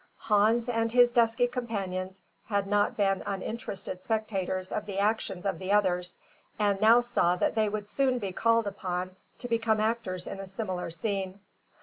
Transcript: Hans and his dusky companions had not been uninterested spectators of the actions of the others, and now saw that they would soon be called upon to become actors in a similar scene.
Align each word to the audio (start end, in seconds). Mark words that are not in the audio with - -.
Hans 0.17 0.67
and 0.67 0.91
his 0.91 1.11
dusky 1.11 1.45
companions 1.45 2.21
had 2.47 2.65
not 2.65 2.97
been 2.97 3.21
uninterested 3.23 4.01
spectators 4.01 4.71
of 4.71 4.87
the 4.87 4.97
actions 4.97 5.45
of 5.45 5.59
the 5.59 5.71
others, 5.71 6.17
and 6.57 6.81
now 6.81 7.01
saw 7.01 7.35
that 7.35 7.53
they 7.53 7.69
would 7.69 7.87
soon 7.87 8.17
be 8.17 8.31
called 8.31 8.65
upon 8.65 9.15
to 9.37 9.47
become 9.47 9.79
actors 9.79 10.25
in 10.25 10.39
a 10.39 10.47
similar 10.47 10.89
scene. 10.89 11.39